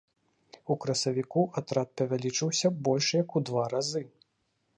[0.75, 4.01] У красавіку атрад павялічыўся больш як у два разы.